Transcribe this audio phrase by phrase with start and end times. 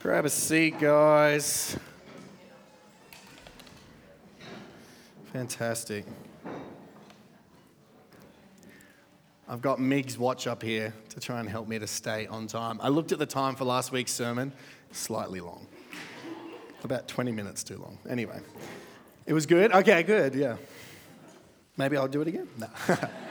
[0.00, 1.78] Grab a seat, guys.
[5.32, 6.04] Fantastic.
[9.48, 12.78] I've got Mig's watch up here to try and help me to stay on time.
[12.82, 14.52] I looked at the time for last week's sermon,
[14.92, 15.66] slightly long.
[16.82, 17.98] About 20 minutes too long.
[18.08, 18.40] Anyway,
[19.24, 19.72] it was good?
[19.72, 20.56] Okay, good, yeah.
[21.78, 22.48] Maybe I'll do it again?
[22.58, 22.68] No.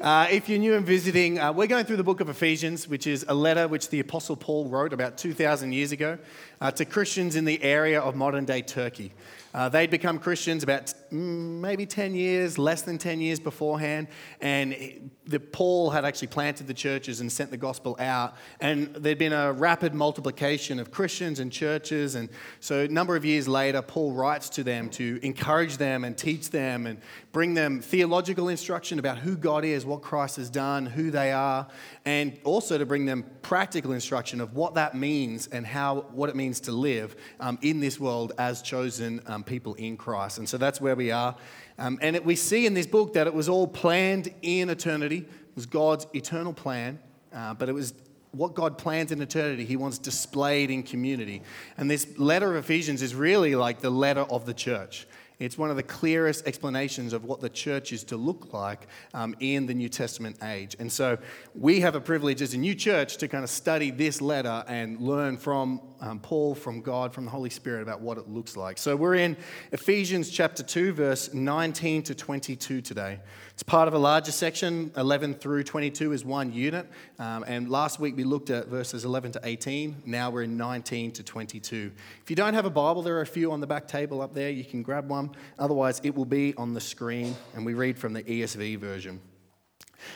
[0.00, 3.06] Uh, if you're new and visiting, uh, we're going through the book of Ephesians, which
[3.06, 6.16] is a letter which the Apostle Paul wrote about 2,000 years ago
[6.62, 9.12] uh, to Christians in the area of modern day Turkey.
[9.52, 14.08] Uh, they'd become Christians about mm, maybe 10 years, less than 10 years beforehand,
[14.40, 18.34] and the, Paul had actually planted the churches and sent the gospel out.
[18.60, 22.16] And there'd been a rapid multiplication of Christians and churches.
[22.16, 22.28] And
[22.58, 26.50] so, a number of years later, Paul writes to them to encourage them and teach
[26.50, 27.00] them and
[27.32, 31.68] bring them theological instruction about who God is, what Christ has done, who they are,
[32.04, 36.36] and also to bring them practical instruction of what that means and how what it
[36.36, 40.38] means to live um, in this world as chosen um, people in Christ.
[40.38, 41.36] And so that's where we are.
[41.78, 45.18] Um, and it, we see in this book that it was all planned in eternity.
[45.18, 46.98] It was God's eternal plan,
[47.32, 47.94] uh, but it was
[48.32, 51.42] what God plans in eternity, He wants displayed in community.
[51.76, 55.06] And this letter of Ephesians is really like the letter of the church.
[55.40, 59.34] It's one of the clearest explanations of what the church is to look like um,
[59.40, 60.76] in the New Testament age.
[60.78, 61.16] And so
[61.54, 65.00] we have a privilege as a new church to kind of study this letter and
[65.00, 68.76] learn from um, Paul, from God, from the Holy Spirit about what it looks like.
[68.76, 69.34] So we're in
[69.72, 73.18] Ephesians chapter 2, verse 19 to 22 today.
[73.60, 74.90] It's part of a larger section.
[74.96, 76.86] 11 through 22 is one unit.
[77.18, 80.02] Um, and last week we looked at verses 11 to 18.
[80.06, 81.92] Now we're in 19 to 22.
[82.22, 84.32] If you don't have a Bible, there are a few on the back table up
[84.32, 84.48] there.
[84.48, 85.29] You can grab one.
[85.58, 87.36] Otherwise, it will be on the screen.
[87.54, 89.20] And we read from the ESV version.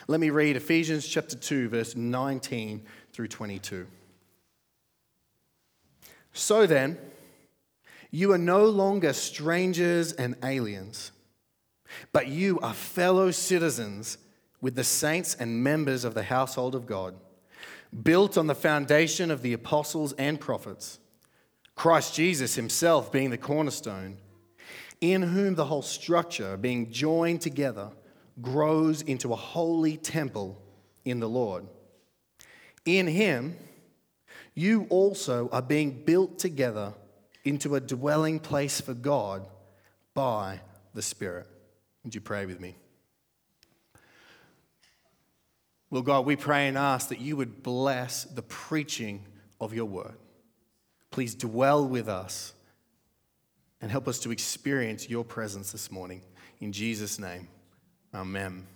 [0.09, 3.87] Let me read Ephesians chapter 2, verse 19 through 22.
[6.33, 6.99] So then,
[8.11, 11.13] you are no longer strangers and aliens
[12.13, 14.19] but you are fellow citizens
[14.61, 17.15] with the saints and members of the household of God,
[18.03, 20.99] built on the foundation of the apostles and prophets,
[21.77, 24.17] Christ Jesus himself being the cornerstone,
[25.13, 27.91] in whom the whole structure, being joined together,
[28.41, 30.61] grows into a holy temple
[31.05, 31.67] in the Lord.
[32.87, 33.55] In him,
[34.55, 36.95] you also are being built together
[37.45, 39.47] into a dwelling place for God
[40.15, 40.61] by
[40.95, 41.47] the Spirit.
[42.05, 42.75] Would you pray with me?
[45.91, 49.27] Lord God, we pray and ask that you would bless the preaching
[49.61, 50.15] of your word.
[51.11, 52.54] Please dwell with us
[53.85, 56.23] and help us to experience your presence this morning.
[56.59, 57.49] In Jesus' name,
[58.15, 58.67] amen.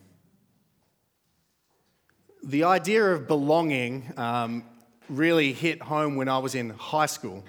[2.45, 4.65] The idea of belonging um,
[5.09, 7.43] really hit home when I was in high school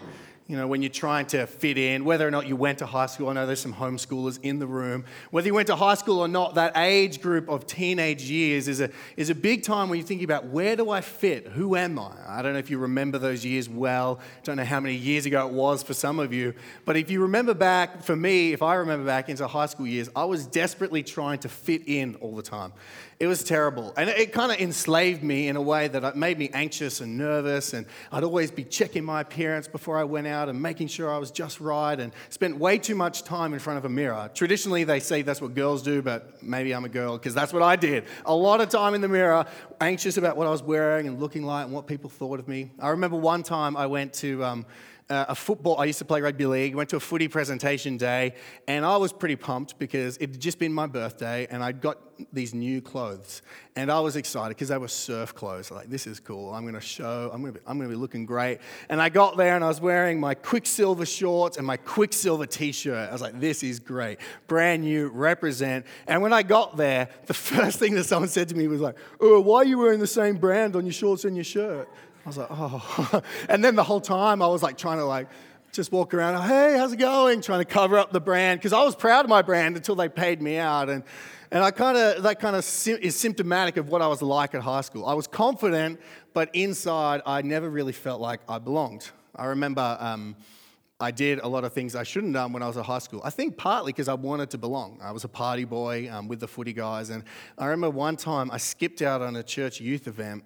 [0.49, 3.05] you know, when you're trying to fit in, whether or not you went to high
[3.05, 6.19] school, I know there's some homeschoolers in the room, whether you went to high school
[6.21, 9.99] or not, that age group of teenage years is a, is a big time when
[9.99, 11.45] you're thinking about where do I fit?
[11.49, 12.15] Who am I?
[12.27, 14.19] I don't know if you remember those years well.
[14.43, 16.55] Don't know how many years ago it was for some of you.
[16.83, 20.09] But if you remember back, for me, if I remember back into high school years,
[20.15, 22.73] I was desperately trying to fit in all the time.
[23.19, 23.93] It was terrible.
[23.97, 27.17] And it kind of enslaved me in a way that it made me anxious and
[27.17, 27.73] nervous.
[27.73, 31.17] And I'd always be checking my appearance before I went out and making sure I
[31.17, 34.29] was just right and spent way too much time in front of a mirror.
[34.33, 37.63] Traditionally, they say that's what girls do, but maybe I'm a girl because that's what
[37.63, 38.05] I did.
[38.25, 39.45] A lot of time in the mirror,
[39.81, 42.71] anxious about what I was wearing and looking like and what people thought of me.
[42.79, 44.43] I remember one time I went to.
[44.43, 44.65] Um,
[45.09, 48.35] uh, a football, I used to play rugby league, went to a footy presentation day,
[48.67, 51.97] and I was pretty pumped because it had just been my birthday and I'd got
[52.31, 53.41] these new clothes.
[53.75, 55.71] And I was excited because they were surf clothes.
[55.71, 56.53] Like, this is cool.
[56.53, 58.59] I'm going to show, I'm going to, be, I'm going to be looking great.
[58.89, 62.71] And I got there and I was wearing my Quiksilver shorts and my Quiksilver t
[62.71, 63.09] shirt.
[63.09, 64.19] I was like, this is great.
[64.47, 65.85] Brand new, represent.
[66.07, 68.97] And when I got there, the first thing that someone said to me was like,
[69.19, 71.89] oh, why are you wearing the same brand on your shorts and your shirt?
[72.29, 73.21] I was like, oh.
[73.49, 75.27] and then the whole time I was like trying to like
[75.71, 77.41] just walk around, hey, how's it going?
[77.41, 80.09] Trying to cover up the brand because I was proud of my brand until they
[80.09, 80.89] paid me out.
[80.89, 81.03] And,
[81.49, 82.63] and I kind of, that kind of
[83.01, 85.07] is symptomatic of what I was like at high school.
[85.07, 85.99] I was confident,
[86.33, 89.09] but inside I never really felt like I belonged.
[89.35, 90.35] I remember um,
[90.99, 92.99] I did a lot of things I shouldn't have done when I was at high
[92.99, 93.21] school.
[93.23, 94.99] I think partly because I wanted to belong.
[95.01, 97.09] I was a party boy um, with the footy guys.
[97.09, 97.23] And
[97.57, 100.43] I remember one time I skipped out on a church youth event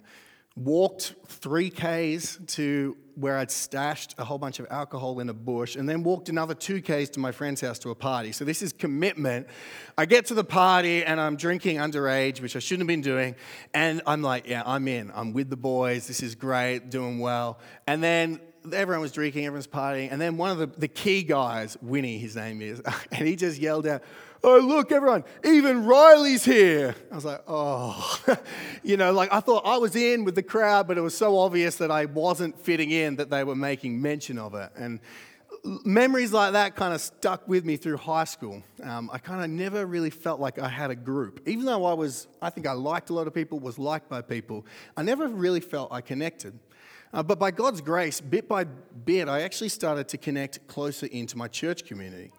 [0.55, 5.75] walked three Ks to where I'd stashed a whole bunch of alcohol in a bush,
[5.75, 8.31] and then walked another two Ks to my friend's house to a party.
[8.31, 9.47] So this is commitment.
[9.97, 13.35] I get to the party and I'm drinking underage, which I shouldn't have been doing,
[13.73, 15.11] and I'm like, yeah, I'm in.
[15.13, 16.07] I'm with the boys.
[16.07, 17.59] This is great, doing well.
[17.85, 18.39] And then
[18.71, 22.35] everyone was drinking, everyone's partying, and then one of the, the key guys, Winnie, his
[22.35, 24.03] name is, and he just yelled out,
[24.43, 26.95] oh, look, everyone, even Riley's here.
[27.11, 28.19] I was like, oh.
[28.83, 31.37] you know, like I thought I was in with the crowd, but it was so
[31.37, 34.71] obvious that I wasn't fitting in that they were making mention of it.
[34.75, 34.99] And
[35.85, 38.61] memories like that kind of stuck with me through high school.
[38.81, 41.41] Um, I kind of never really felt like I had a group.
[41.47, 44.21] Even though I was, I think I liked a lot of people, was liked by
[44.21, 44.65] people,
[44.97, 46.59] I never really felt I connected.
[47.13, 51.37] Uh, but by God's grace, bit by bit, I actually started to connect closer into
[51.37, 52.31] my church community.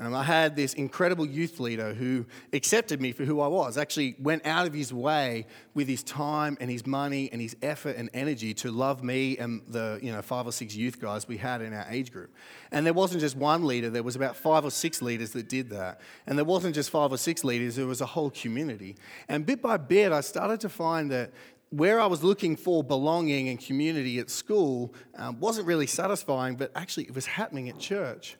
[0.00, 2.24] Um, I had this incredible youth leader who
[2.54, 6.56] accepted me for who I was, actually went out of his way with his time
[6.58, 10.22] and his money and his effort and energy to love me and the you know,
[10.22, 12.34] five or six youth guys we had in our age group.
[12.72, 15.68] And there wasn't just one leader, there was about five or six leaders that did
[15.68, 16.00] that.
[16.26, 18.96] And there wasn't just five or six leaders, there was a whole community.
[19.28, 21.30] And bit by bit, I started to find that
[21.68, 26.72] where I was looking for belonging and community at school um, wasn't really satisfying, but
[26.74, 28.38] actually it was happening at church.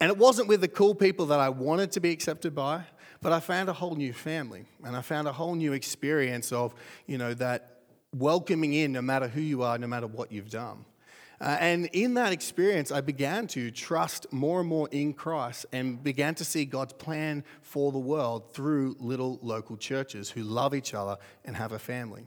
[0.00, 2.84] And it wasn't with the cool people that I wanted to be accepted by,
[3.20, 6.74] but I found a whole new family and I found a whole new experience of,
[7.06, 7.80] you know, that
[8.14, 10.84] welcoming in no matter who you are, no matter what you've done.
[11.40, 16.02] Uh, and in that experience, I began to trust more and more in Christ and
[16.02, 20.94] began to see God's plan for the world through little local churches who love each
[20.94, 22.26] other and have a family.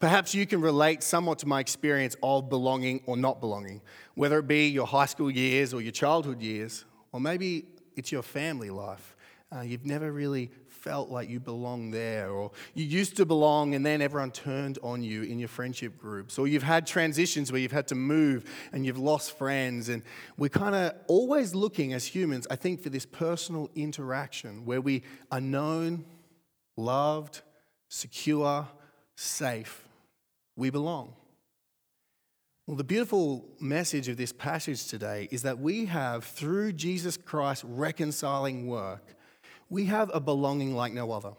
[0.00, 3.80] Perhaps you can relate somewhat to my experience of belonging or not belonging,
[4.14, 8.22] whether it be your high school years or your childhood years, or maybe it's your
[8.22, 9.16] family life.
[9.54, 13.84] Uh, you've never really felt like you belong there, or you used to belong and
[13.84, 17.72] then everyone turned on you in your friendship groups, or you've had transitions where you've
[17.72, 19.88] had to move and you've lost friends.
[19.88, 20.02] And
[20.36, 25.02] we're kind of always looking as humans, I think, for this personal interaction where we
[25.32, 26.04] are known,
[26.76, 27.42] loved,
[27.88, 28.68] secure,
[29.16, 29.86] safe.
[30.56, 31.14] We belong.
[32.66, 37.64] Well, the beautiful message of this passage today is that we have, through Jesus Christ's
[37.64, 39.14] reconciling work,
[39.70, 41.32] we have a belonging like no other.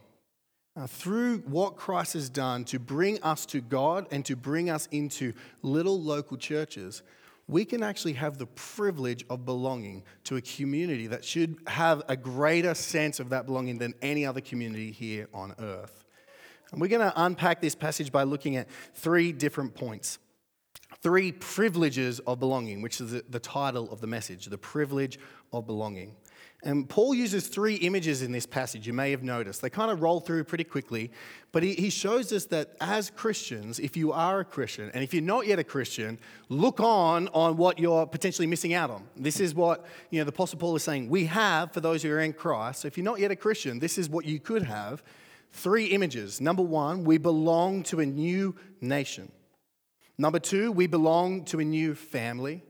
[0.78, 4.88] Uh, through what Christ has done to bring us to God and to bring us
[4.92, 5.34] into
[5.64, 7.02] little local churches,
[7.48, 12.16] we can actually have the privilege of belonging to a community that should have a
[12.16, 16.06] greater sense of that belonging than any other community here on earth.
[16.72, 20.20] And we're going to unpack this passage by looking at three different points.
[21.02, 25.20] Three privileges of belonging, which is the title of the message, the privilege
[25.54, 26.16] of belonging.
[26.64, 29.62] And Paul uses three images in this passage, you may have noticed.
[29.62, 31.12] They kind of roll through pretty quickly,
[31.52, 35.24] but he, shows us that as Christians, if you are a Christian, and if you're
[35.24, 39.08] not yet a Christian, look on on what you're potentially missing out on.
[39.16, 42.12] This is what you know, the Apostle Paul is saying we have for those who
[42.12, 42.82] are in Christ.
[42.82, 45.04] So if you're not yet a Christian, this is what you could have
[45.52, 46.40] Three images.
[46.40, 49.32] Number one, we belong to a new nation.
[50.18, 52.64] Number two, we belong to a new family.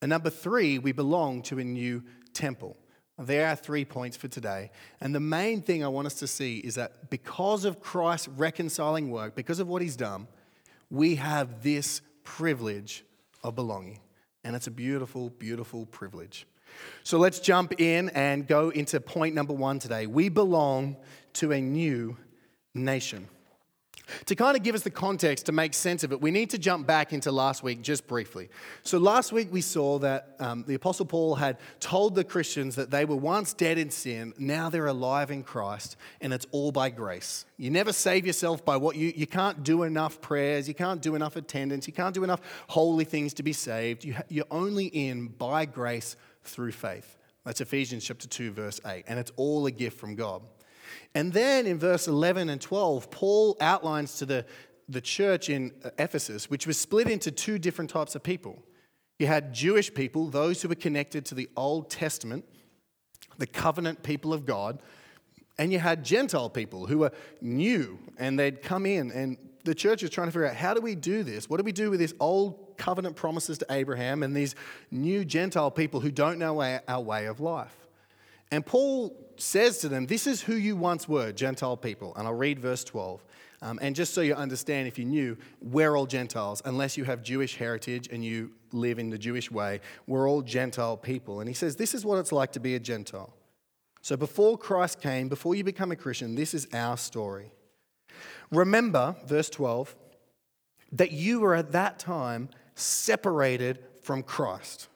[0.00, 2.02] And number three, we belong to a new
[2.32, 2.76] temple.
[3.18, 4.70] There are three points for today.
[5.00, 9.10] And the main thing I want us to see is that because of Christ's reconciling
[9.10, 10.28] work, because of what he's done,
[10.90, 13.04] we have this privilege
[13.42, 14.00] of belonging.
[14.44, 16.46] And it's a beautiful, beautiful privilege.
[17.02, 20.06] So let's jump in and go into point number one today.
[20.06, 20.96] We belong
[21.38, 22.16] to a new
[22.74, 23.28] nation.
[24.26, 26.58] To kind of give us the context to make sense of it, we need to
[26.58, 28.48] jump back into last week just briefly.
[28.82, 32.90] So, last week we saw that um, the Apostle Paul had told the Christians that
[32.90, 36.88] they were once dead in sin, now they're alive in Christ, and it's all by
[36.90, 37.44] grace.
[37.58, 41.14] You never save yourself by what you, you can't do enough prayers, you can't do
[41.14, 44.04] enough attendance, you can't do enough holy things to be saved.
[44.04, 47.16] You, you're only in by grace through faith.
[47.44, 50.42] That's Ephesians chapter 2, verse 8, and it's all a gift from God.
[51.14, 54.46] And then in verse 11 and 12, Paul outlines to the,
[54.88, 58.62] the church in uh, Ephesus, which was split into two different types of people.
[59.18, 62.44] You had Jewish people, those who were connected to the Old Testament,
[63.38, 64.80] the covenant people of God,
[65.58, 69.10] and you had Gentile people who were new and they'd come in.
[69.10, 71.50] And the church is trying to figure out how do we do this?
[71.50, 74.54] What do we do with this old covenant promises to Abraham and these
[74.92, 77.87] new Gentile people who don't know our way of life?
[78.50, 82.14] And Paul says to them, This is who you once were, Gentile people.
[82.16, 83.24] And I'll read verse 12.
[83.60, 87.22] Um, and just so you understand, if you knew, we're all Gentiles, unless you have
[87.22, 89.80] Jewish heritage and you live in the Jewish way.
[90.06, 91.40] We're all Gentile people.
[91.40, 93.34] And he says, This is what it's like to be a Gentile.
[94.00, 97.52] So before Christ came, before you become a Christian, this is our story.
[98.50, 99.94] Remember, verse 12,
[100.92, 104.88] that you were at that time separated from Christ.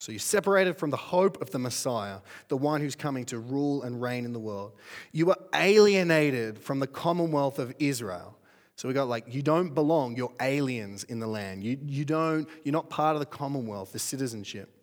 [0.00, 3.82] So you're separated from the hope of the Messiah, the one who's coming to rule
[3.82, 4.72] and reign in the world.
[5.12, 8.34] You are alienated from the commonwealth of Israel.
[8.76, 11.62] So we got like, you don't belong, you're aliens in the land.
[11.62, 14.74] You, you don't, you're not part of the commonwealth, the citizenship.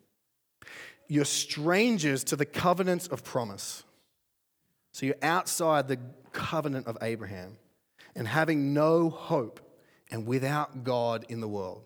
[1.07, 3.83] You're strangers to the covenants of promise.
[4.91, 5.97] So you're outside the
[6.31, 7.57] covenant of Abraham
[8.15, 9.61] and having no hope
[10.11, 11.81] and without God in the world.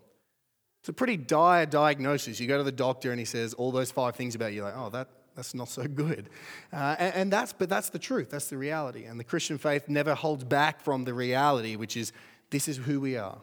[0.81, 2.39] It's a pretty dire diagnosis.
[2.39, 4.73] You go to the doctor and he says all those five things about you, like,
[4.75, 6.27] oh, that, that's not so good.
[6.73, 9.05] Uh, and, and, that's, but that's the truth, that's the reality.
[9.05, 12.11] And the Christian faith never holds back from the reality, which is
[12.50, 13.38] this is who we are.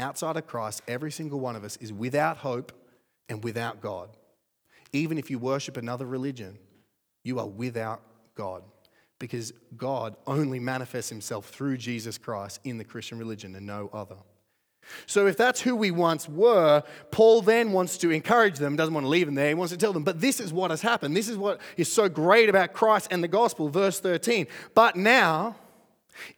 [0.00, 2.72] Outside of Christ, every single one of us is without hope
[3.28, 4.08] and without God.
[4.92, 6.58] Even if you worship another religion,
[7.22, 8.02] you are without
[8.34, 8.64] God
[9.20, 14.16] because God only manifests himself through Jesus Christ in the Christian religion and no other.
[15.06, 19.04] So, if that's who we once were, Paul then wants to encourage them, doesn't want
[19.04, 19.48] to leave them there.
[19.48, 21.16] He wants to tell them, but this is what has happened.
[21.16, 23.68] This is what is so great about Christ and the gospel.
[23.68, 24.46] Verse 13.
[24.74, 25.56] But now,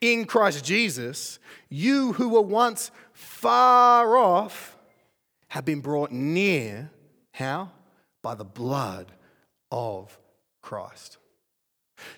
[0.00, 4.76] in Christ Jesus, you who were once far off
[5.48, 6.90] have been brought near.
[7.32, 7.70] How?
[8.22, 9.12] By the blood
[9.70, 10.18] of
[10.62, 11.18] Christ.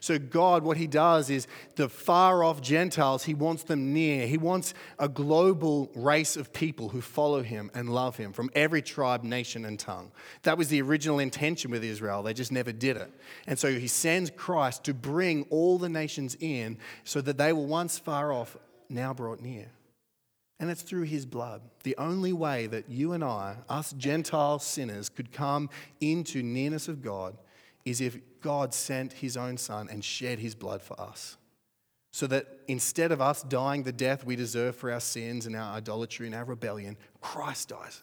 [0.00, 4.26] So, God, what He does is the far off Gentiles, He wants them near.
[4.26, 8.82] He wants a global race of people who follow Him and love Him from every
[8.82, 10.12] tribe, nation, and tongue.
[10.42, 12.22] That was the original intention with Israel.
[12.22, 13.12] They just never did it.
[13.46, 17.66] And so, He sends Christ to bring all the nations in so that they were
[17.66, 18.56] once far off,
[18.88, 19.70] now brought near.
[20.58, 21.60] And it's through his blood.
[21.82, 25.68] The only way that you and I, us Gentile sinners, could come
[26.00, 27.36] into nearness of God
[27.86, 31.38] is if God sent his own son and shed his blood for us.
[32.12, 35.76] So that instead of us dying the death we deserve for our sins and our
[35.76, 38.02] idolatry and our rebellion, Christ dies.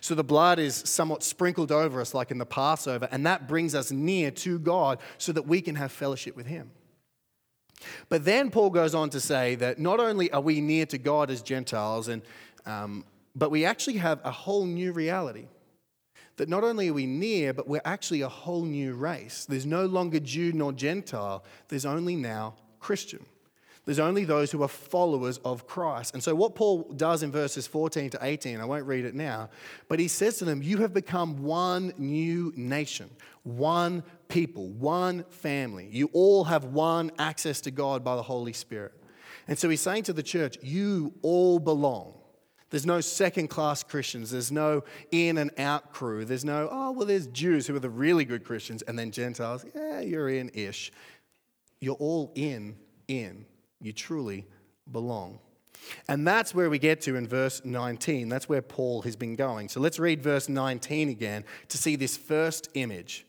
[0.00, 3.74] So the blood is somewhat sprinkled over us, like in the Passover, and that brings
[3.74, 6.72] us near to God so that we can have fellowship with him.
[8.08, 11.30] But then Paul goes on to say that not only are we near to God
[11.30, 12.22] as Gentiles, and,
[12.66, 13.04] um,
[13.36, 15.46] but we actually have a whole new reality
[16.38, 19.44] that not only are we near, but we're actually a whole new race.
[19.44, 23.24] There's no longer Jew nor Gentile, there's only now Christian.
[23.84, 26.12] There's only those who are followers of Christ.
[26.12, 29.48] And so, what Paul does in verses 14 to 18, I won't read it now,
[29.88, 33.08] but he says to them, You have become one new nation,
[33.44, 35.88] one people, one family.
[35.90, 38.92] You all have one access to God by the Holy Spirit.
[39.48, 42.17] And so, he's saying to the church, You all belong.
[42.70, 44.30] There's no second class Christians.
[44.30, 46.24] There's no in and out crew.
[46.24, 49.64] There's no, oh, well, there's Jews who are the really good Christians, and then Gentiles,
[49.74, 50.92] yeah, you're in ish.
[51.80, 53.46] You're all in, in.
[53.80, 54.46] You truly
[54.90, 55.38] belong.
[56.08, 58.28] And that's where we get to in verse 19.
[58.28, 59.68] That's where Paul has been going.
[59.68, 63.24] So let's read verse 19 again to see this first image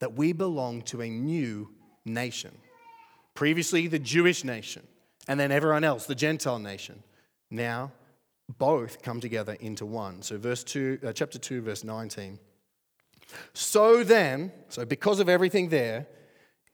[0.00, 1.70] that we belong to a new
[2.04, 2.56] nation.
[3.34, 4.86] Previously, the Jewish nation,
[5.26, 7.02] and then everyone else, the Gentile nation.
[7.50, 7.92] Now,
[8.48, 10.22] both come together into one.
[10.22, 12.38] So, verse 2, uh, chapter 2, verse 19.
[13.52, 16.06] So then, so because of everything there,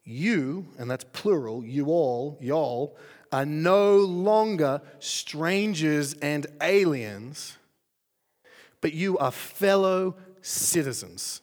[0.04, 2.96] you, and that's plural, you all, y'all,
[3.32, 7.56] are no longer strangers and aliens,
[8.80, 11.42] but you are fellow citizens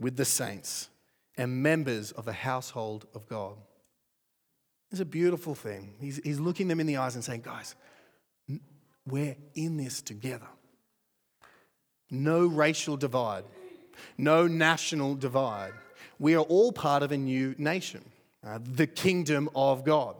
[0.00, 0.88] with the saints
[1.36, 3.56] and members of the household of God.
[4.90, 5.94] It's a beautiful thing.
[6.00, 7.74] He's, he's looking them in the eyes and saying, guys,
[9.10, 10.48] we're in this together.
[12.10, 13.44] No racial divide,
[14.16, 15.72] no national divide.
[16.18, 18.04] We are all part of a new nation,
[18.46, 20.16] uh, the kingdom of God.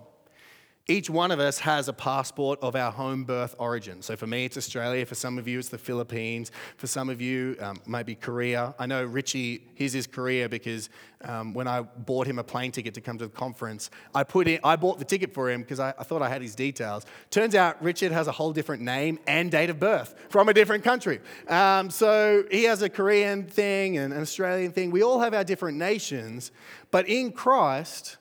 [0.91, 4.01] Each one of us has a passport of our home birth origin.
[4.01, 5.05] So for me, it's Australia.
[5.05, 6.51] For some of you, it's the Philippines.
[6.79, 8.75] For some of you, um, maybe Korea.
[8.79, 10.89] I know Richie, his is Korea because
[11.25, 14.49] um, when I bought him a plane ticket to come to the conference, I put
[14.49, 17.05] in, I bought the ticket for him because I, I thought I had his details.
[17.29, 20.85] Turns out Richard has a whole different name and date of birth from a different
[20.85, 21.21] country.
[21.49, 24.91] Um, so he has a Korean thing and an Australian thing.
[24.91, 26.51] We all have our different nations,
[26.91, 28.17] but in Christ,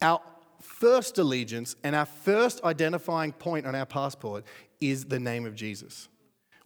[0.00, 0.22] our
[0.60, 4.44] first allegiance and our first identifying point on our passport
[4.80, 6.08] is the name of Jesus.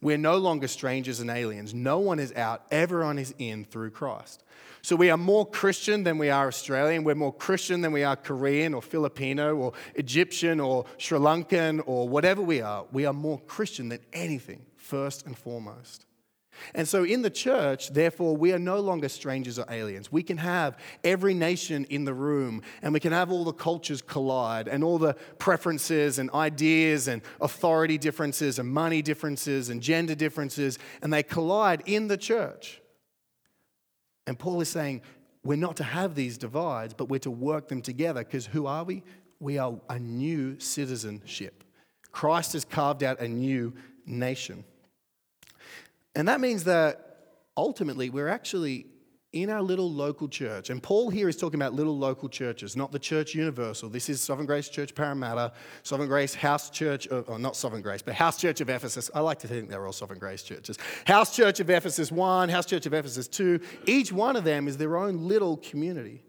[0.01, 1.73] We're no longer strangers and aliens.
[1.73, 4.43] No one is out, everyone is in through Christ.
[4.83, 7.05] So we are more Christian than we are Australian.
[7.05, 12.09] We're more Christian than we are Korean or Filipino or Egyptian or Sri Lankan or
[12.09, 12.85] whatever we are.
[12.91, 16.05] We are more Christian than anything, first and foremost.
[16.75, 20.13] And so in the church, therefore, we are no longer strangers or aliens.
[20.13, 24.03] We can have every nation in the room and we can have all the cultures
[24.03, 30.15] collide and all the preferences and ideas and authority differences and money differences and gender
[30.15, 32.81] differences, and they collide in the church.
[34.27, 35.03] And Paul is saying,
[35.45, 38.85] we're not to have these divides, but we're to work them together because who are
[38.85, 39.03] we?
[39.41, 41.65] We are a new citizenship.
[42.13, 43.73] Christ has carved out a new
[44.07, 44.65] nation.
[46.15, 47.13] And that means that
[47.57, 48.87] ultimately we're actually
[49.33, 50.69] in our little local church.
[50.69, 53.89] And Paul here is talking about little local churches, not the church universal.
[53.89, 55.53] This is Sovereign Grace Church Parramatta,
[55.83, 59.11] Sovereign Grace House Church, or oh, not Sovereign Grace, but House Church of Ephesus.
[59.15, 60.79] I like to think they're all Sovereign Grace churches.
[61.07, 63.59] House Church of Ephesus 1, House Church of Ephesus 2.
[63.87, 66.23] Each one of them is their own little community.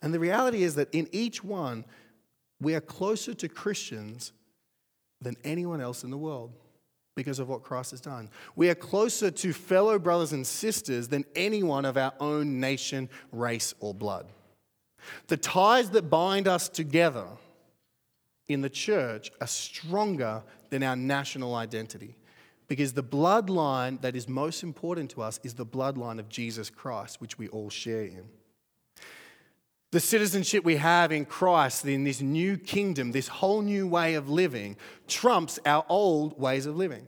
[0.00, 1.84] And the reality is that in each one,
[2.60, 4.32] we are closer to Christians
[5.20, 6.52] than anyone else in the world
[7.14, 8.28] because of what Christ has done.
[8.56, 13.74] We are closer to fellow brothers and sisters than anyone of our own nation, race,
[13.80, 14.26] or blood.
[15.28, 17.26] The ties that bind us together
[18.48, 22.16] in the church are stronger than our national identity
[22.68, 27.20] because the bloodline that is most important to us is the bloodline of Jesus Christ,
[27.20, 28.24] which we all share in.
[29.94, 34.28] The citizenship we have in Christ, in this new kingdom, this whole new way of
[34.28, 37.06] living, trumps our old ways of living.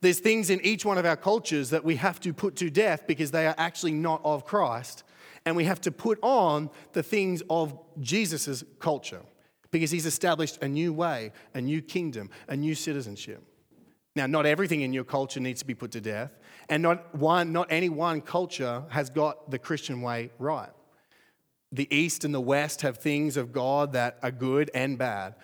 [0.00, 3.06] There's things in each one of our cultures that we have to put to death
[3.06, 5.04] because they are actually not of Christ.
[5.46, 9.22] And we have to put on the things of Jesus' culture
[9.70, 13.44] because he's established a new way, a new kingdom, a new citizenship.
[14.16, 16.32] Now, not everything in your culture needs to be put to death,
[16.68, 20.72] and not, one, not any one culture has got the Christian way right
[21.72, 25.34] the East and the West have things of God that are good and bad.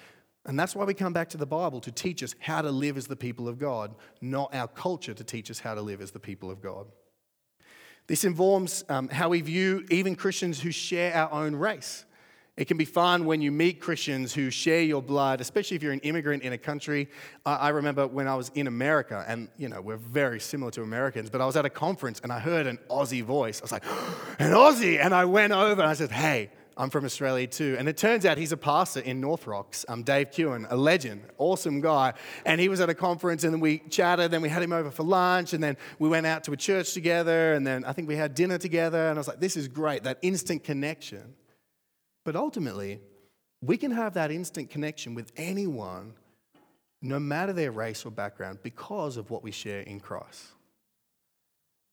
[0.44, 2.96] And that's why we come back to the Bible to teach us how to live
[2.96, 6.10] as the people of God, not our culture to teach us how to live as
[6.10, 6.86] the people of God.
[8.06, 12.06] This informs um, how we view even Christians who share our own race.
[12.58, 15.92] It can be fun when you meet Christians who share your blood, especially if you're
[15.92, 17.08] an immigrant in a country.
[17.46, 21.30] I remember when I was in America, and you know, we're very similar to Americans,
[21.30, 23.60] but I was at a conference and I heard an Aussie voice.
[23.60, 23.84] I was like,
[24.40, 24.98] an Aussie!
[24.98, 27.76] And I went over and I said, hey, I'm from Australia too.
[27.78, 31.22] And it turns out he's a pastor in North Rocks, um, Dave Kewen, a legend,
[31.38, 32.14] awesome guy.
[32.44, 35.04] And he was at a conference and we chatted, then we had him over for
[35.04, 38.16] lunch, and then we went out to a church together, and then I think we
[38.16, 39.10] had dinner together.
[39.10, 41.36] And I was like, this is great, that instant connection.
[42.28, 43.00] But ultimately,
[43.62, 46.12] we can have that instant connection with anyone,
[47.00, 50.48] no matter their race or background, because of what we share in Christ.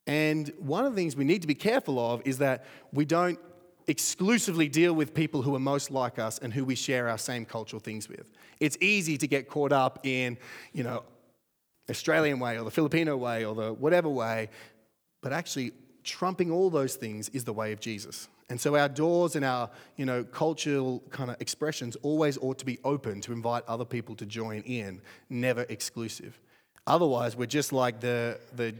[0.06, 3.40] And one of the things we need to be careful of is that we don't
[3.88, 7.46] exclusively deal with people who are most like us and who we share our same
[7.46, 8.30] cultural things with.
[8.60, 10.38] It's easy to get caught up in,
[10.74, 11.04] you know,
[11.86, 14.50] the Australian way or the Filipino way or the whatever way,
[15.22, 15.72] but actually
[16.04, 18.28] trumping all those things is the way of Jesus.
[18.50, 22.66] And so our doors and our, you know, cultural kind of expressions always ought to
[22.66, 26.40] be open to invite other people to join in, never exclusive.
[26.86, 28.76] Otherwise, we're just like the, the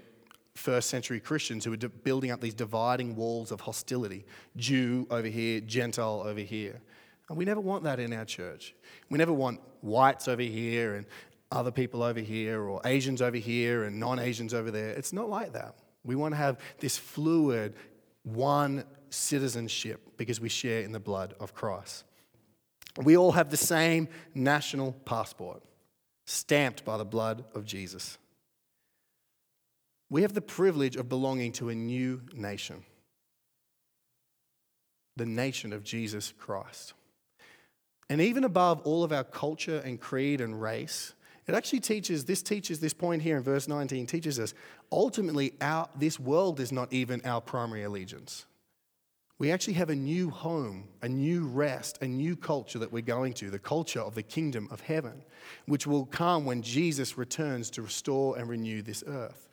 [0.54, 4.26] first century Christians who were building up these dividing walls of hostility
[4.56, 6.80] Jew over here, Gentile over here.
[7.28, 8.76] And we never want that in our church.
[9.10, 11.08] We never want whites over here and
[11.52, 14.90] other people over here, or Asians over here and non Asians over there.
[14.90, 15.76] It's not like that.
[16.04, 17.74] We want to have this fluid,
[18.24, 18.84] one
[19.16, 22.04] citizenship because we share in the blood of Christ.
[23.02, 25.62] We all have the same national passport,
[26.26, 28.18] stamped by the blood of Jesus.
[30.10, 32.84] We have the privilege of belonging to a new nation,
[35.16, 36.94] the nation of Jesus Christ.
[38.10, 41.16] And even above all of our culture and creed and race,
[41.48, 44.54] it actually teaches, this teaches this point here in verse 19, teaches us
[44.92, 48.46] ultimately our, this world is not even our primary allegiance.
[49.38, 53.34] We actually have a new home, a new rest, a new culture that we're going
[53.34, 55.24] to, the culture of the kingdom of heaven,
[55.66, 59.50] which will come when Jesus returns to restore and renew this earth.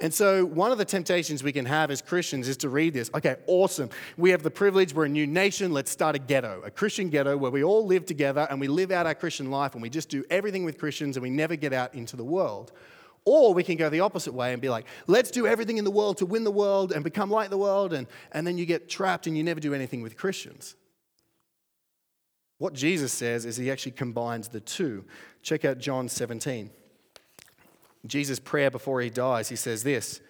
[0.00, 3.10] And so, one of the temptations we can have as Christians is to read this.
[3.14, 3.90] Okay, awesome.
[4.16, 7.36] We have the privilege, we're a new nation, let's start a ghetto, a Christian ghetto
[7.36, 10.08] where we all live together and we live out our Christian life and we just
[10.08, 12.72] do everything with Christians and we never get out into the world.
[13.32, 15.90] Or we can go the opposite way and be like, let's do everything in the
[15.92, 18.88] world to win the world and become like the world, and, and then you get
[18.88, 20.74] trapped and you never do anything with Christians.
[22.58, 25.04] What Jesus says is he actually combines the two.
[25.42, 26.70] Check out John 17.
[28.04, 30.20] Jesus' prayer before he dies, he says this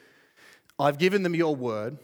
[0.79, 1.97] I've given them your word,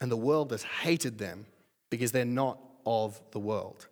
[0.00, 1.46] and the world has hated them
[1.88, 3.86] because they're not of the world.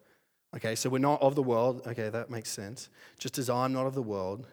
[0.57, 1.83] Okay, so we're not of the world.
[1.87, 2.88] Okay, that makes sense.
[3.20, 4.48] Just as I'm not of the world,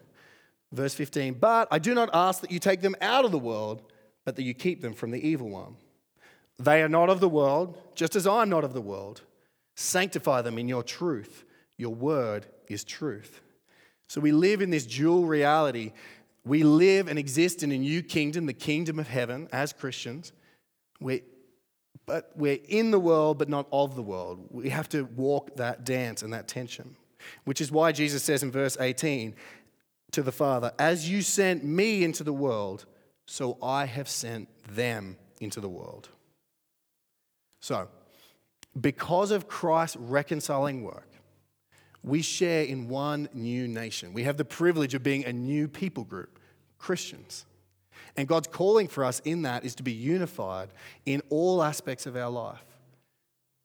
[0.71, 3.83] Verse 15, but I do not ask that you take them out of the world,
[4.25, 5.77] but that you keep them from the evil one.
[6.57, 9.21] They are not of the world, just as I'm not of the world.
[9.75, 11.45] Sanctify them in your truth.
[11.77, 13.41] Your word is truth.
[14.07, 15.91] So we live in this dual reality.
[16.45, 20.31] We live and exist in a new kingdom, the kingdom of heaven, as Christians.
[20.99, 21.21] We're,
[22.05, 24.47] but we're in the world, but not of the world.
[24.49, 26.95] We have to walk that dance and that tension,
[27.43, 29.35] which is why Jesus says in verse 18
[30.11, 32.85] to the Father, As you sent me into the world,
[33.25, 36.09] so I have sent them into the world.
[37.59, 37.87] So,
[38.79, 41.09] because of Christ's reconciling work,
[42.03, 44.13] we share in one new nation.
[44.13, 46.39] We have the privilege of being a new people group,
[46.77, 47.45] Christians.
[48.15, 50.69] And God's calling for us in that is to be unified
[51.05, 52.63] in all aspects of our life.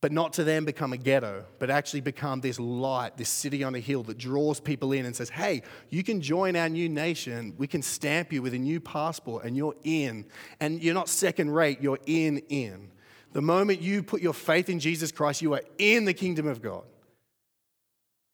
[0.00, 3.74] But not to then become a ghetto, but actually become this light, this city on
[3.74, 7.54] a hill that draws people in and says, hey, you can join our new nation.
[7.58, 10.24] We can stamp you with a new passport and you're in.
[10.58, 12.90] And you're not second rate, you're in, in.
[13.32, 16.62] The moment you put your faith in Jesus Christ, you are in the kingdom of
[16.62, 16.84] God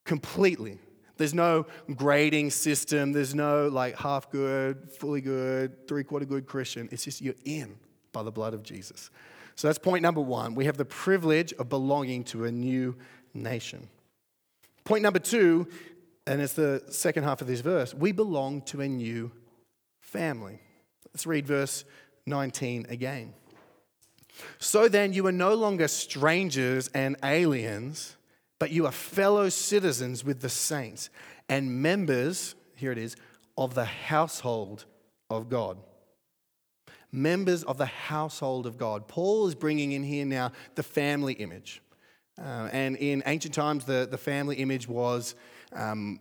[0.05, 0.79] completely.
[1.19, 3.13] There's no grading system.
[3.13, 6.89] There's no like half good, fully good, three quarter good Christian.
[6.93, 7.77] It's just you're in
[8.13, 9.11] by the blood of Jesus.
[9.57, 10.55] So that's point number one.
[10.55, 12.97] We have the privilege of belonging to a new
[13.35, 13.89] nation.
[14.85, 15.67] Point number two,
[16.27, 19.33] and it's the second half of this verse we belong to a new
[20.01, 20.61] family.
[21.13, 21.85] Let's read verse
[22.27, 23.35] 19 again.
[24.59, 28.17] So then, you are no longer strangers and aliens
[28.59, 31.11] but you are fellow citizens with the saints
[31.49, 33.17] and members, here it is,
[33.57, 34.85] of the household
[35.31, 35.79] of God.
[37.17, 39.09] Members of the household of God.
[39.09, 41.81] Paul is bringing in here now the family image.
[42.39, 45.35] Uh, and in ancient times, the, the family image was
[45.73, 46.21] um,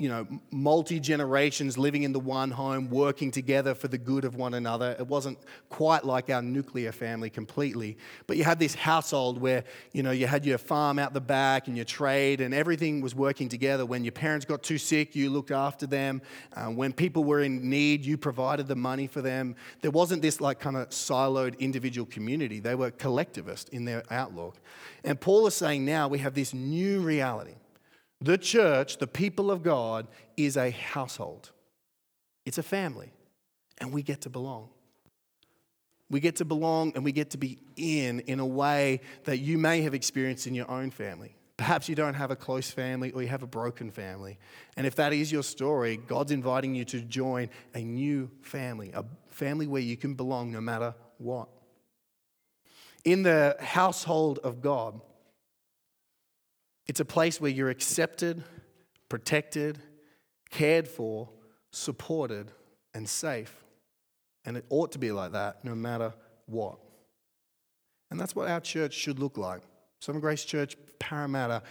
[0.00, 4.34] you know, multi generations living in the one home, working together for the good of
[4.34, 4.96] one another.
[4.98, 10.02] It wasn't quite like our nuclear family completely, but you had this household where, you
[10.02, 13.48] know, you had your farm out the back and your trade, and everything was working
[13.48, 13.86] together.
[13.86, 16.22] When your parents got too sick, you looked after them.
[16.56, 19.54] Uh, when people were in need, you provided the money for them.
[19.80, 24.56] There wasn't this like kind of siloed individual community, they were collectivist in their outlook.
[25.04, 27.54] And Paul is saying now we have this new reality
[28.24, 31.50] the church, the people of God, is a household,
[32.46, 33.12] it's a family,
[33.78, 34.70] and we get to belong.
[36.10, 39.58] We get to belong and we get to be in in a way that you
[39.58, 41.34] may have experienced in your own family.
[41.56, 44.38] Perhaps you don't have a close family or you have a broken family.
[44.76, 49.04] And if that is your story, God's inviting you to join a new family, a
[49.30, 51.48] family where you can belong no matter what.
[53.04, 55.00] In the household of God,
[56.86, 58.42] it's a place where you're accepted,
[59.08, 59.78] protected,
[60.50, 61.28] cared for,
[61.70, 62.50] supported,
[62.92, 63.64] and safe.
[64.44, 66.12] And it ought to be like that no matter
[66.46, 66.78] what.
[68.10, 69.62] And that's what our church should look like.
[70.00, 71.62] Sovereign Grace Church Parramatta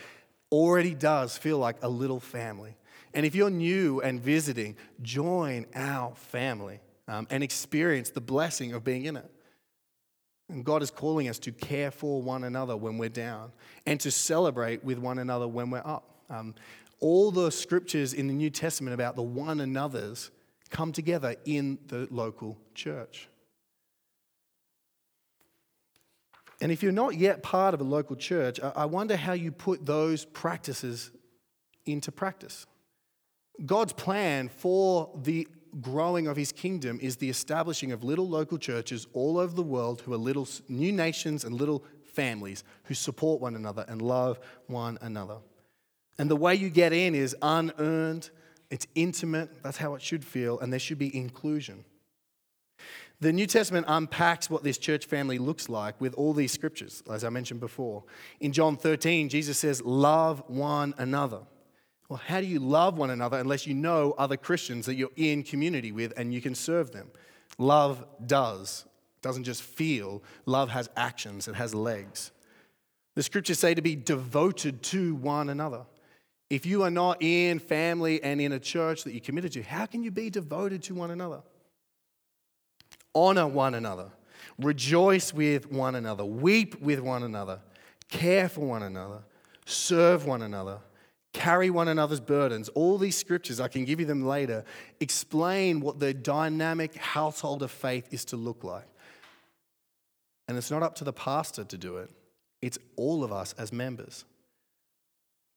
[0.51, 2.75] already does feel like a little family.
[3.13, 8.83] And if you're new and visiting, join our family um, and experience the blessing of
[8.83, 9.29] being in it.
[10.53, 13.51] And God is calling us to care for one another when we're down
[13.87, 16.23] and to celebrate with one another when we're up.
[16.29, 16.53] Um,
[16.99, 20.29] all the scriptures in the New Testament about the one another's
[20.69, 23.27] come together in the local church.
[26.61, 29.85] And if you're not yet part of a local church, I wonder how you put
[29.85, 31.11] those practices
[31.85, 32.67] into practice.
[33.65, 35.47] God's plan for the
[35.81, 40.01] growing of his kingdom is the establishing of little local churches all over the world
[40.01, 41.83] who are little new nations and little
[42.13, 45.37] families who support one another and love one another.
[46.17, 48.29] And the way you get in is unearned,
[48.69, 51.85] it's intimate, that's how it should feel, and there should be inclusion.
[53.19, 57.23] The New Testament unpacks what this church family looks like with all these scriptures, as
[57.23, 58.03] I mentioned before.
[58.41, 61.39] In John 13, Jesus says, Love one another.
[62.09, 65.43] Well, how do you love one another unless you know other Christians that you're in
[65.43, 67.09] community with and you can serve them?
[67.57, 68.85] Love does.
[69.17, 72.31] It doesn't just feel, love has actions, it has legs.
[73.15, 75.85] The scriptures say to be devoted to one another.
[76.49, 79.85] If you are not in family and in a church that you're committed to, how
[79.85, 81.41] can you be devoted to one another?
[83.15, 84.11] Honor one another,
[84.59, 87.59] rejoice with one another, weep with one another,
[88.09, 89.19] care for one another,
[89.65, 90.79] serve one another
[91.33, 92.69] carry one another's burdens.
[92.69, 94.63] All these scriptures, I can give you them later,
[94.99, 98.87] explain what the dynamic household of faith is to look like.
[100.47, 102.09] And it's not up to the pastor to do it,
[102.61, 104.25] it's all of us as members.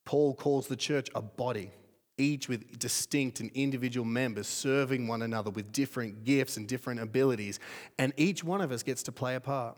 [0.05, 1.71] Paul calls the church a body,
[2.17, 7.59] each with distinct and individual members serving one another with different gifts and different abilities.
[7.99, 9.77] And each one of us gets to play a part.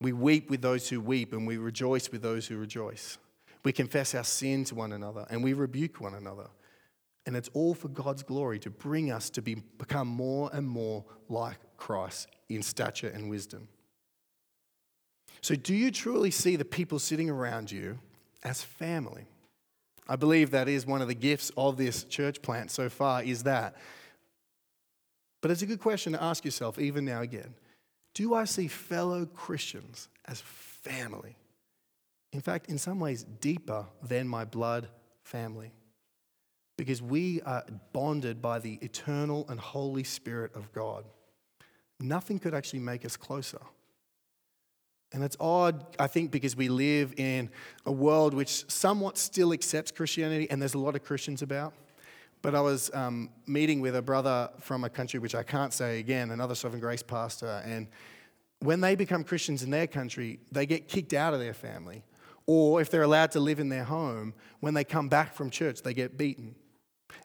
[0.00, 3.18] We weep with those who weep, and we rejoice with those who rejoice.
[3.68, 6.46] We confess our sin to one another, and we rebuke one another.
[7.26, 11.04] And it's all for God's glory to bring us to be, become more and more
[11.28, 13.68] like Christ in stature and wisdom.
[15.42, 17.98] So, do you truly see the people sitting around you
[18.42, 19.26] as family?
[20.08, 23.42] I believe that is one of the gifts of this church plant so far, is
[23.42, 23.76] that.
[25.42, 27.52] But it's a good question to ask yourself, even now again.
[28.14, 31.36] Do I see fellow Christians as family?
[32.32, 34.88] In fact, in some ways, deeper than my blood
[35.22, 35.72] family.
[36.76, 41.04] Because we are bonded by the eternal and Holy Spirit of God.
[42.00, 43.60] Nothing could actually make us closer.
[45.12, 47.50] And it's odd, I think, because we live in
[47.86, 51.72] a world which somewhat still accepts Christianity, and there's a lot of Christians about.
[52.42, 55.98] But I was um, meeting with a brother from a country which I can't say
[55.98, 57.88] again, another Sovereign Grace pastor, and
[58.60, 62.04] when they become Christians in their country, they get kicked out of their family.
[62.48, 65.82] Or if they're allowed to live in their home, when they come back from church,
[65.82, 66.54] they get beaten.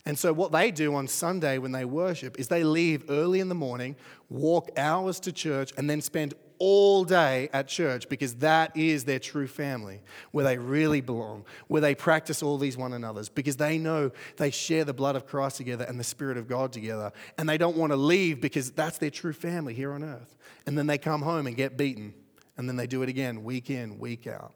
[0.05, 3.47] And so, what they do on Sunday when they worship is they leave early in
[3.47, 3.95] the morning,
[4.29, 9.19] walk hours to church, and then spend all day at church because that is their
[9.19, 13.77] true family, where they really belong, where they practice all these one another's, because they
[13.77, 17.47] know they share the blood of Christ together and the Spirit of God together, and
[17.47, 20.35] they don't want to leave because that's their true family here on earth.
[20.65, 22.13] And then they come home and get beaten,
[22.57, 24.53] and then they do it again, week in, week out.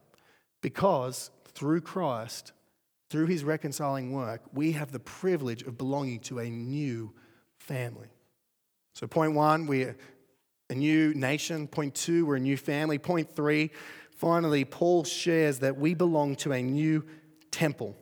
[0.68, 2.52] Because through Christ,
[3.10, 7.14] through his reconciling work, we have the privilege of belonging to a new
[7.58, 8.10] family.
[8.94, 9.96] So, point one, we're
[10.70, 11.70] a new nation.
[11.70, 12.98] Point two, we're a new family.
[12.98, 13.72] Point three,
[14.12, 17.06] finally, Paul shares that we belong to a new
[17.50, 17.96] temple.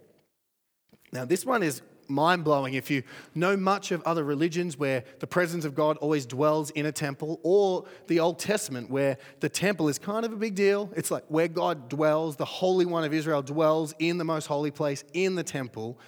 [1.12, 5.28] Now, this one is mind blowing if you know much of other religions where the
[5.28, 9.88] presence of God always dwells in a temple, or the Old Testament where the temple
[9.88, 10.89] is kind of a big deal.
[10.96, 14.72] It's like where God dwells, the Holy One of Israel dwells in the most holy
[14.72, 16.00] place in the temple.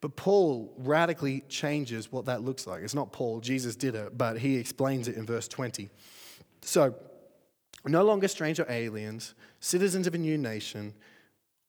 [0.00, 2.82] But Paul radically changes what that looks like.
[2.82, 5.90] It's not Paul, Jesus did it, but he explains it in verse 20.
[6.62, 6.94] So,
[7.86, 10.94] no longer stranger aliens, citizens of a new nation,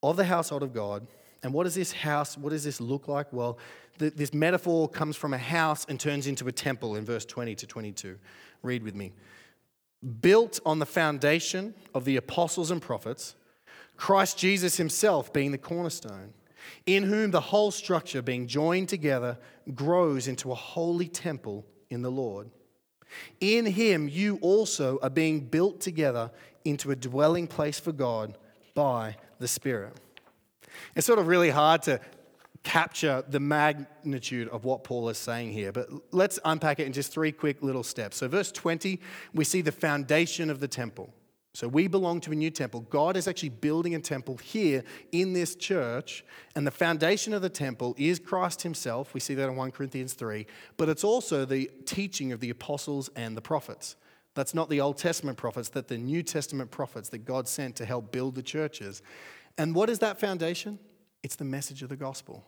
[0.04, 1.08] of the household of God.
[1.44, 3.32] And what does this house, what does this look like?
[3.32, 3.58] Well,
[3.98, 7.56] the, this metaphor comes from a house and turns into a temple in verse 20
[7.56, 8.18] to 22.
[8.62, 9.14] Read with me.
[10.22, 13.36] Built on the foundation of the apostles and prophets,
[13.98, 16.34] Christ Jesus himself being the cornerstone
[16.86, 19.38] in whom the whole structure, being joined together,
[19.74, 22.50] grows into a holy temple in the Lord.
[23.40, 26.32] In him, you also are being built together
[26.64, 28.38] into a dwelling place for God
[28.76, 29.94] by the Spirit.
[30.96, 32.00] It's sort of really hard to
[32.64, 37.12] capture the magnitude of what Paul is saying here, but let's unpack it in just
[37.12, 38.18] three quick little steps.
[38.18, 39.00] So, verse 20,
[39.34, 41.14] we see the foundation of the temple.
[41.54, 42.82] So we belong to a new temple.
[42.90, 46.24] God is actually building a temple here in this church,
[46.56, 49.14] and the foundation of the temple is Christ Himself.
[49.14, 50.46] We see that in 1 Corinthians 3,
[50.78, 53.96] but it's also the teaching of the apostles and the prophets.
[54.36, 57.86] That's not the Old Testament prophets, that the New Testament prophets that God sent to
[57.86, 59.02] help build the churches.
[59.58, 60.80] And what is that foundation?
[61.24, 62.46] It's the message of the gospel.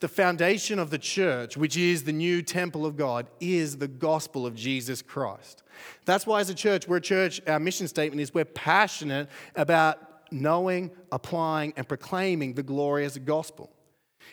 [0.00, 4.46] The foundation of the church, which is the new temple of God, is the gospel
[4.46, 5.64] of Jesus Christ.
[6.04, 9.98] That's why, as a church, we're a church, our mission statement is we're passionate about
[10.30, 13.73] knowing, applying, and proclaiming the glorious gospel.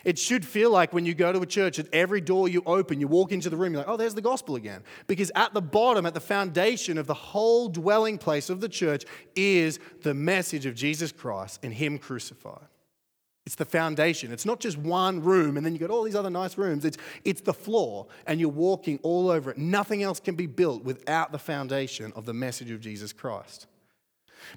[0.04, 3.00] It should feel like when you go to a church, at every door you open,
[3.00, 4.82] you walk into the room, you're like, oh, there's the gospel again.
[5.06, 9.04] Because at the bottom, at the foundation of the whole dwelling place of the church,
[9.36, 12.66] is the message of Jesus Christ and Him crucified.
[13.44, 14.32] It's the foundation.
[14.32, 16.84] It's not just one room and then you've got all these other nice rooms.
[16.84, 19.58] It's, it's the floor and you're walking all over it.
[19.58, 23.66] Nothing else can be built without the foundation of the message of Jesus Christ.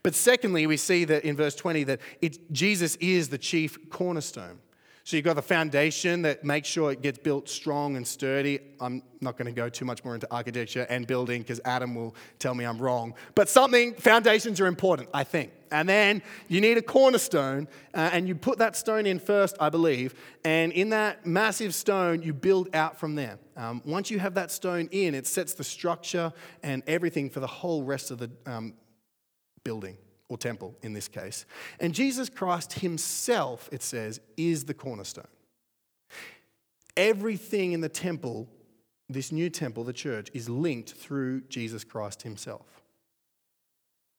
[0.03, 1.99] But secondly, we see that in verse 20 that
[2.51, 4.59] Jesus is the chief cornerstone.
[5.05, 8.57] So you've got the foundation that makes sure it gets built strong and sturdy.
[8.79, 12.15] I'm not going to go too much more into architecture and building because Adam will
[12.39, 13.13] tell me I'm wrong.
[13.35, 15.51] But something, foundations are important, I think.
[15.69, 19.69] And then you need a cornerstone, uh, and you put that stone in first, I
[19.69, 20.15] believe.
[20.43, 23.37] And in that massive stone, you build out from there.
[23.55, 27.47] Um, once you have that stone in, it sets the structure and everything for the
[27.47, 28.73] whole rest of the um,
[29.63, 29.97] building
[30.29, 31.45] or temple in this case.
[31.79, 35.27] And Jesus Christ himself, it says, is the cornerstone.
[36.97, 38.47] Everything in the temple,
[39.09, 42.65] this new temple, the church, is linked through Jesus Christ himself.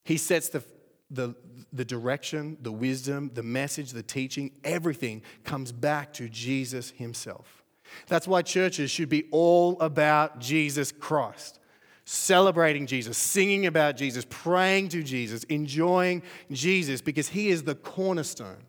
[0.05, 0.63] He sets the
[1.11, 1.35] the,
[1.73, 7.63] the direction, the wisdom, the message, the teaching, everything comes back to Jesus himself.
[8.09, 11.61] That's why churches should be all about Jesus Christ,
[12.07, 18.63] celebrating Jesus, singing about Jesus, praying to Jesus, enjoying Jesus, because he is the cornerstone.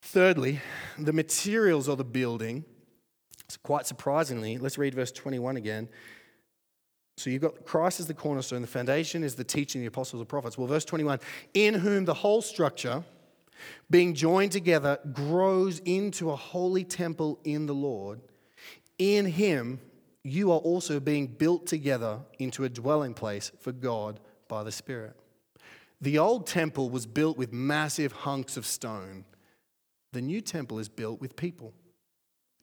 [0.00, 0.60] Thirdly,
[0.96, 2.64] the materials of the building,
[3.64, 5.88] quite surprisingly, let's read verse 21 again.
[7.16, 10.20] So you've got Christ as the cornerstone, the foundation is the teaching, of the apostles
[10.20, 10.56] and prophets.
[10.56, 11.18] Well, verse 21
[11.54, 13.02] in whom the whole structure,
[13.90, 18.20] being joined together, grows into a holy temple in the Lord.
[18.98, 19.80] In him,
[20.24, 25.14] you are also being built together into a dwelling place for God by the Spirit.
[26.00, 29.24] The old temple was built with massive hunks of stone.
[30.12, 31.72] The new temple is built with people.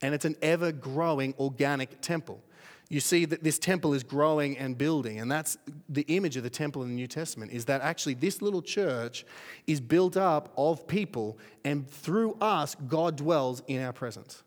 [0.01, 2.43] And it's an ever growing organic temple
[2.91, 5.21] you see that this temple is growing and building.
[5.21, 8.41] And that's the image of the temple in the New Testament is that actually this
[8.41, 9.25] little church
[9.65, 14.43] is built up of people, and through us, God dwells in our presence.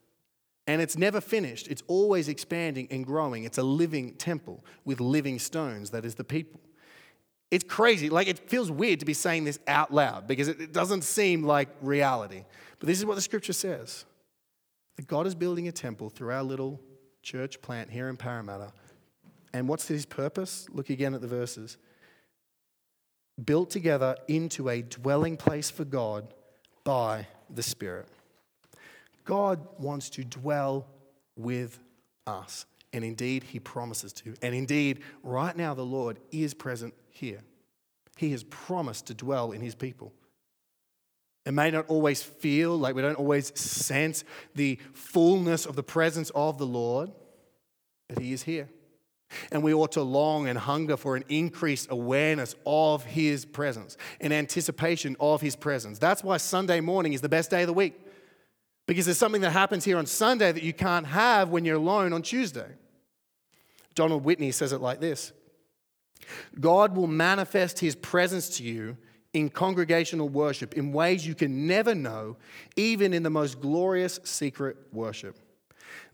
[0.66, 3.44] And it's never finished, it's always expanding and growing.
[3.44, 6.60] It's a living temple with living stones, that is the people.
[7.50, 8.08] It's crazy.
[8.08, 11.68] Like, it feels weird to be saying this out loud because it, doesn't seem like
[11.82, 12.44] reality.
[12.78, 14.04] But this is what the scripture says
[14.96, 16.80] that God is building a temple through our little
[17.22, 18.72] church plant here in Parramatta.
[19.52, 20.66] And what's his purpose?
[20.72, 21.76] Look again at the verses.
[23.44, 26.32] Built together into a dwelling place for God
[26.84, 28.08] by the Spirit.
[29.24, 30.86] God wants to dwell
[31.36, 31.78] with
[32.26, 32.66] us.
[32.92, 34.34] And indeed, he promises to.
[34.40, 37.40] And indeed, right now, the Lord is present here.
[38.16, 40.12] He has promised to dwell in his people.
[41.44, 46.30] It may not always feel like we don't always sense the fullness of the presence
[46.34, 47.10] of the Lord,
[48.08, 48.68] but He is here.
[49.50, 54.32] And we ought to long and hunger for an increased awareness of His presence, an
[54.32, 55.98] anticipation of His presence.
[55.98, 58.00] That's why Sunday morning is the best day of the week,
[58.86, 62.12] because there's something that happens here on Sunday that you can't have when you're alone
[62.12, 62.68] on Tuesday.
[63.94, 65.32] Donald Whitney says it like this
[66.58, 68.96] God will manifest His presence to you
[69.32, 72.36] in congregational worship in ways you can never know,
[72.76, 75.38] even in the most glorious secret worship.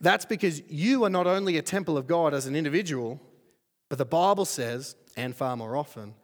[0.00, 3.20] That's because you are not only a temple of God as an individual,
[3.88, 6.14] but the Bible says, and far more often,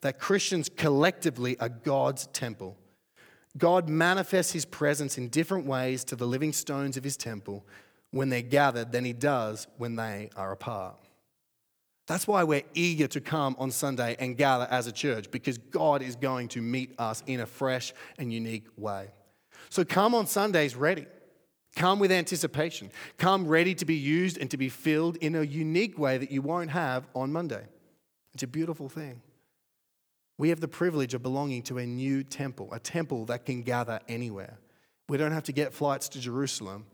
[0.00, 2.76] that Christians collectively are God's temple.
[3.56, 7.64] God manifests his presence in different ways to the living stones of his temple
[8.10, 10.96] when they're gathered than he does when they are apart.
[12.06, 16.02] That's why we're eager to come on Sunday and gather as a church because God
[16.02, 19.08] is going to meet us in a fresh and unique way.
[19.70, 21.06] So come on Sundays ready.
[21.74, 22.90] Come with anticipation.
[23.18, 26.42] Come ready to be used and to be filled in a unique way that you
[26.42, 27.64] won't have on Monday.
[28.32, 29.20] It's a beautiful thing.
[30.38, 34.00] We have the privilege of belonging to a new temple, a temple that can gather
[34.08, 34.58] anywhere.
[35.08, 36.86] We don't have to get flights to Jerusalem.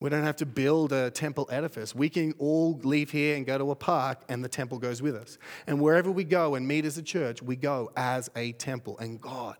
[0.00, 1.94] We don't have to build a temple edifice.
[1.94, 5.16] We can all leave here and go to a park, and the temple goes with
[5.16, 5.38] us.
[5.66, 8.96] And wherever we go and meet as a church, we go as a temple.
[8.98, 9.56] And God,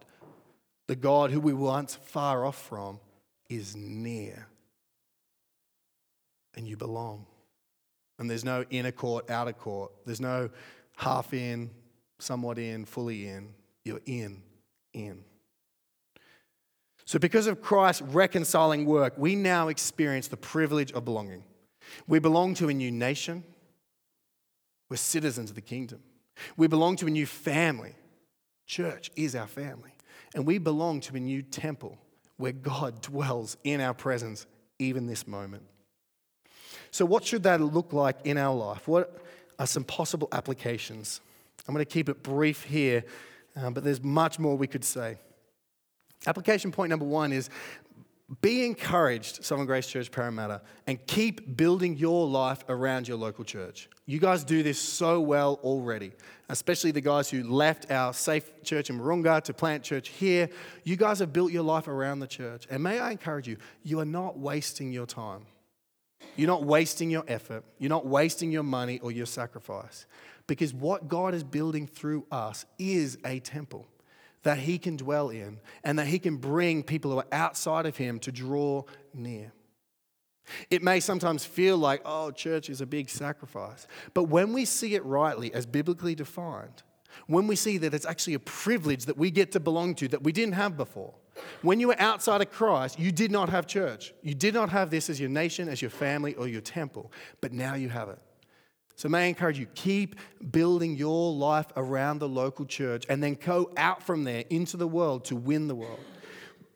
[0.86, 3.00] the God who we were once far off from,
[3.48, 4.46] is near.
[6.56, 7.26] And you belong.
[8.18, 9.92] And there's no inner court, outer court.
[10.06, 10.50] There's no
[10.96, 11.70] half in,
[12.18, 13.50] somewhat in, fully in.
[13.84, 14.42] You're in,
[14.92, 15.24] in.
[17.04, 21.42] So, because of Christ's reconciling work, we now experience the privilege of belonging.
[22.06, 23.44] We belong to a new nation,
[24.90, 26.00] we're citizens of the kingdom.
[26.56, 27.94] We belong to a new family.
[28.66, 29.92] Church is our family.
[30.34, 31.98] And we belong to a new temple
[32.36, 34.46] where God dwells in our presence,
[34.78, 35.64] even this moment.
[36.90, 38.86] So, what should that look like in our life?
[38.88, 39.18] What
[39.58, 41.20] are some possible applications?
[41.66, 43.04] I'm going to keep it brief here,
[43.56, 45.18] um, but there's much more we could say.
[46.26, 47.50] Application point number one is
[48.42, 53.88] be encouraged, Sovereign Grace Church Parramatta, and keep building your life around your local church.
[54.04, 56.12] You guys do this so well already,
[56.50, 60.50] especially the guys who left our safe church in Mooroonga to plant church here.
[60.84, 62.66] You guys have built your life around the church.
[62.68, 65.46] And may I encourage you, you are not wasting your time.
[66.38, 67.64] You're not wasting your effort.
[67.78, 70.06] You're not wasting your money or your sacrifice.
[70.46, 73.88] Because what God is building through us is a temple
[74.44, 77.96] that he can dwell in and that he can bring people who are outside of
[77.96, 79.52] him to draw near.
[80.70, 83.88] It may sometimes feel like, oh, church is a big sacrifice.
[84.14, 86.84] But when we see it rightly as biblically defined,
[87.26, 90.22] when we see that it's actually a privilege that we get to belong to that
[90.22, 91.14] we didn't have before,
[91.62, 94.12] when you were outside of Christ, you did not have church.
[94.22, 97.12] You did not have this as your nation, as your family, or your temple.
[97.40, 98.18] But now you have it.
[98.96, 100.16] So, may I encourage you, keep
[100.50, 104.88] building your life around the local church and then go out from there into the
[104.88, 106.00] world to win the world.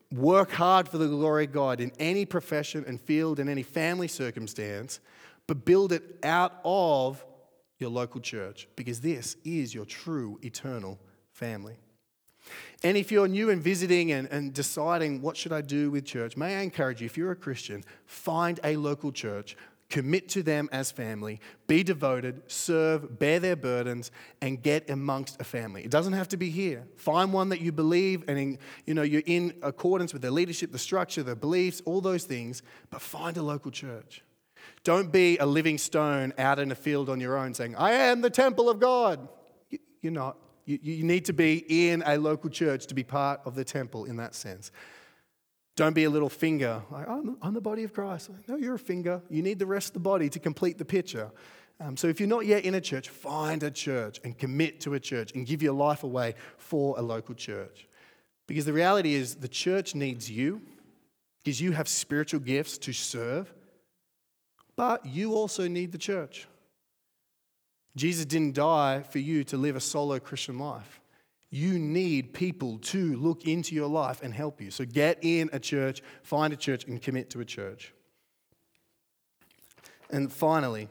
[0.09, 4.07] Work hard for the glory of God in any profession and field, in any family
[4.07, 4.99] circumstance,
[5.47, 7.25] but build it out of
[7.79, 10.99] your local church because this is your true eternal
[11.31, 11.75] family.
[12.83, 16.35] And if you're new and visiting and, and deciding what should I do with church,
[16.35, 19.55] may I encourage you, if you're a Christian, find a local church,
[19.89, 25.43] commit to them as family, be devoted, serve, bear their burdens, and get amongst a
[25.43, 25.83] family.
[25.83, 26.83] It doesn't have to be here.
[26.97, 30.71] Find one that you believe and in, you know you're in accordance with the leadership,
[30.71, 34.23] the structure, the beliefs, all those things, but find a local church.
[34.83, 38.21] Don't be a living stone out in a field on your own saying, I am
[38.21, 39.27] the temple of God.
[40.01, 40.37] You're not.
[40.65, 44.05] You, you need to be in a local church to be part of the temple
[44.05, 44.71] in that sense.
[45.75, 48.29] Don't be a little finger, like, I'm, the body of Christ.
[48.29, 49.21] Like, no, you're a finger.
[49.29, 51.31] You need the rest of the body to complete the picture.
[51.79, 54.93] Um, so if you're not yet in a church, find a church and commit to
[54.93, 57.87] a church and give your life away for a local church.
[58.47, 60.61] Because the reality is, the church needs you
[61.43, 63.51] because you have spiritual gifts to serve,
[64.75, 66.47] but you also need the church.
[67.95, 70.99] Jesus didn't die for you to live a solo Christian life.
[71.49, 74.71] You need people to look into your life and help you.
[74.71, 77.93] So get in a church, find a church, and commit to a church.
[80.09, 80.89] And finally,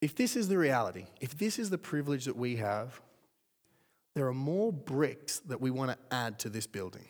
[0.00, 3.00] if this is the reality, if this is the privilege that we have,
[4.14, 7.08] there are more bricks that we want to add to this building.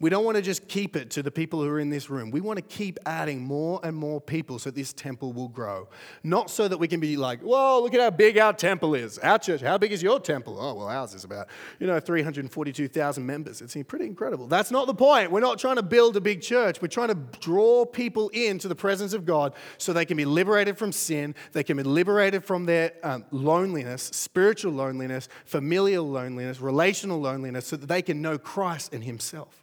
[0.00, 2.30] We don't want to just keep it to the people who are in this room.
[2.30, 5.88] We want to keep adding more and more people so this temple will grow.
[6.24, 9.18] Not so that we can be like, whoa, look at how big our temple is.
[9.18, 10.56] Our church, how big is your temple?
[10.58, 11.48] Oh, well, ours is about,
[11.78, 13.60] you know, 342,000 members.
[13.60, 14.46] It's pretty incredible.
[14.46, 15.30] That's not the point.
[15.30, 16.80] We're not trying to build a big church.
[16.80, 20.78] We're trying to draw people into the presence of God so they can be liberated
[20.78, 27.20] from sin, they can be liberated from their um, loneliness, spiritual loneliness, familial loneliness, relational
[27.20, 29.60] loneliness, so that they can know Christ and Himself.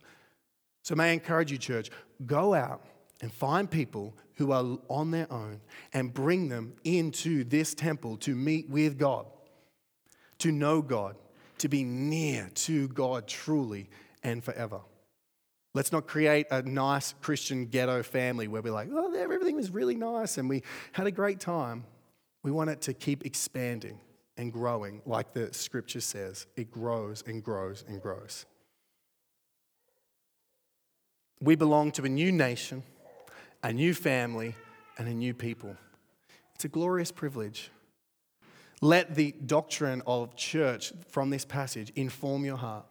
[0.87, 1.89] So, may I encourage you, church,
[2.25, 2.81] go out
[3.19, 5.59] and find people who are on their own
[5.91, 9.25] and bring them into this temple to meet with God,
[10.37, 11.17] to know God,
[11.57, 13.89] to be near to God truly
[14.23, 14.79] and forever.
[15.73, 19.97] Let's not create a nice Christian ghetto family where we're like, oh, everything was really
[19.97, 20.63] nice and we
[20.93, 21.83] had a great time.
[22.43, 23.99] We want it to keep expanding
[24.37, 26.47] and growing, like the scripture says.
[26.55, 28.45] It grows and grows and grows.
[31.39, 32.83] We belong to a new nation,
[33.61, 34.55] a new family,
[34.97, 35.75] and a new people.
[36.55, 37.69] It's a glorious privilege.
[38.81, 42.85] Let the doctrine of church from this passage inform your heart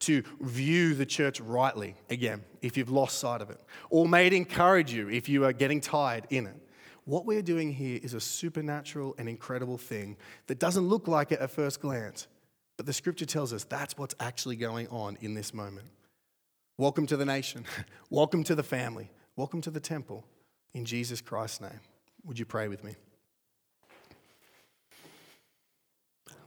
[0.00, 3.60] to view the church rightly again if you've lost sight of it,
[3.90, 6.56] or may it encourage you if you are getting tired in it.
[7.04, 11.40] What we're doing here is a supernatural and incredible thing that doesn't look like it
[11.40, 12.26] at first glance,
[12.76, 15.86] but the scripture tells us that's what's actually going on in this moment.
[16.80, 17.64] Welcome to the nation.
[18.08, 19.10] Welcome to the family.
[19.34, 20.24] Welcome to the temple.
[20.74, 21.80] In Jesus Christ's name.
[22.24, 22.94] Would you pray with me?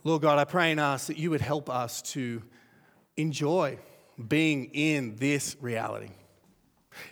[0.06, 2.42] Lord God, I pray and ask that you would help us to
[3.18, 3.78] enjoy
[4.26, 6.12] being in this reality.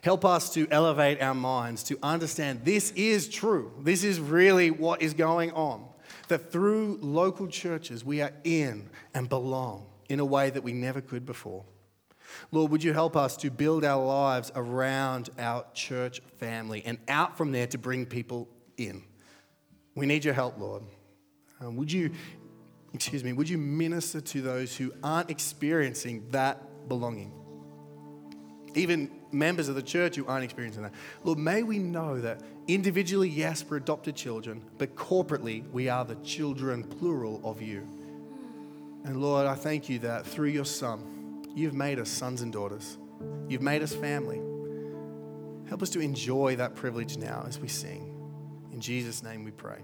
[0.02, 3.74] Help us to elevate our minds to understand this is true.
[3.82, 5.86] This is really what is going on.
[6.30, 11.02] That through local churches, we are in and belong in a way that we never
[11.02, 11.66] could before.
[12.52, 17.38] Lord, would you help us to build our lives around our church family and out
[17.38, 19.04] from there to bring people in?
[19.96, 20.84] We need your help, Lord.
[21.62, 22.12] Um, would you,
[22.94, 27.34] excuse me, would you minister to those who aren't experiencing that belonging?
[28.76, 30.94] Even members of the church who aren't experiencing that.
[31.24, 36.16] Lord, may we know that individually, yes, we're adopted children, but corporately, we are the
[36.16, 37.88] children, plural, of you.
[39.06, 41.19] And Lord, I thank you that through your Son,
[41.60, 42.98] You've made us sons and daughters.
[43.50, 44.40] You've made us family.
[45.68, 48.16] Help us to enjoy that privilege now as we sing.
[48.72, 49.84] In Jesus' name we pray.